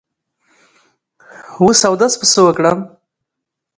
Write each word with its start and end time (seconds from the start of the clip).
وس 1.63 1.81
اودس 1.89 2.13
په 2.19 2.25
څۀ 2.31 2.39
وکړم 2.45 2.79